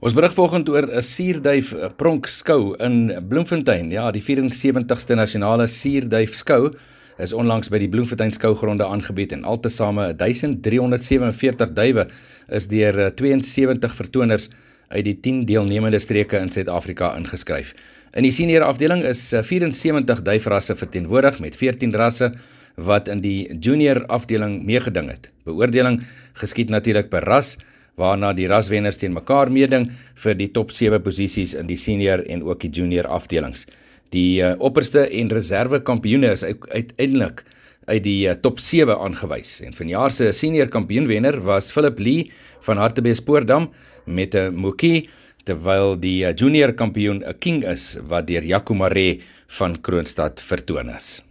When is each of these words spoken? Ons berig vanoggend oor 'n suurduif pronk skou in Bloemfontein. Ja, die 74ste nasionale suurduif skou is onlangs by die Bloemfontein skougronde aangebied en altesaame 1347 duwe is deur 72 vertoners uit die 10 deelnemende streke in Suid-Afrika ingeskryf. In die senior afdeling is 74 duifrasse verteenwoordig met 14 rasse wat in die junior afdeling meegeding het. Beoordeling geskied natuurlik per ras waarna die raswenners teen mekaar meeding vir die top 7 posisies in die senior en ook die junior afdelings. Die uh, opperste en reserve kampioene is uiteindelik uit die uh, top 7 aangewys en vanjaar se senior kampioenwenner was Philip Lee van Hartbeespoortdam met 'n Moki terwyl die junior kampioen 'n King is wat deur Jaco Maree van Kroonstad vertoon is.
Ons 0.00 0.14
berig 0.16 0.32
vanoggend 0.32 0.68
oor 0.72 0.86
'n 0.88 1.02
suurduif 1.04 1.74
pronk 1.96 2.26
skou 2.26 2.74
in 2.80 3.12
Bloemfontein. 3.28 3.90
Ja, 3.90 4.10
die 4.10 4.22
74ste 4.22 5.14
nasionale 5.14 5.66
suurduif 5.66 6.36
skou 6.36 6.72
is 7.18 7.34
onlangs 7.34 7.68
by 7.68 7.78
die 7.78 7.88
Bloemfontein 7.88 8.30
skougronde 8.32 8.84
aangebied 8.84 9.32
en 9.32 9.44
altesaame 9.44 10.16
1347 10.16 11.74
duwe 11.74 12.08
is 12.48 12.66
deur 12.66 13.12
72 13.14 13.94
vertoners 13.94 14.48
uit 14.88 15.04
die 15.04 15.20
10 15.20 15.44
deelnemende 15.44 15.98
streke 15.98 16.38
in 16.38 16.48
Suid-Afrika 16.48 17.14
ingeskryf. 17.18 17.74
In 18.14 18.22
die 18.22 18.32
senior 18.32 18.62
afdeling 18.62 19.04
is 19.04 19.20
74 19.28 20.22
duifrasse 20.22 20.76
verteenwoordig 20.76 21.40
met 21.40 21.56
14 21.56 21.92
rasse 21.92 22.32
wat 22.76 23.08
in 23.08 23.20
die 23.20 23.52
junior 23.60 24.06
afdeling 24.06 24.64
meegeding 24.64 25.10
het. 25.10 25.30
Beoordeling 25.44 26.06
geskied 26.32 26.70
natuurlik 26.70 27.10
per 27.10 27.22
ras 27.22 27.58
waarna 28.00 28.32
die 28.36 28.48
raswenners 28.50 28.98
teen 29.00 29.14
mekaar 29.16 29.50
meeding 29.52 29.90
vir 30.22 30.38
die 30.38 30.48
top 30.56 30.72
7 30.74 31.02
posisies 31.04 31.54
in 31.58 31.68
die 31.68 31.78
senior 31.78 32.24
en 32.26 32.42
ook 32.48 32.64
die 32.64 32.72
junior 32.80 33.08
afdelings. 33.08 33.66
Die 34.14 34.42
uh, 34.42 34.56
opperste 34.58 35.04
en 35.06 35.30
reserve 35.30 35.82
kampioene 35.86 36.32
is 36.34 36.42
uiteindelik 36.44 37.44
uit 37.86 38.02
die 38.04 38.26
uh, 38.28 38.34
top 38.34 38.58
7 38.62 38.96
aangewys 38.96 39.60
en 39.66 39.76
vanjaar 39.76 40.14
se 40.14 40.32
senior 40.36 40.70
kampioenwenner 40.72 41.40
was 41.46 41.70
Philip 41.74 41.98
Lee 42.02 42.28
van 42.66 42.82
Hartbeespoortdam 42.82 43.70
met 44.06 44.34
'n 44.34 44.54
Moki 44.54 45.08
terwyl 45.44 45.96
die 45.96 46.26
junior 46.34 46.72
kampioen 46.72 47.22
'n 47.24 47.38
King 47.38 47.64
is 47.64 47.98
wat 48.08 48.26
deur 48.26 48.44
Jaco 48.44 48.74
Maree 48.74 49.22
van 49.58 49.80
Kroonstad 49.80 50.40
vertoon 50.40 50.90
is. 50.90 51.29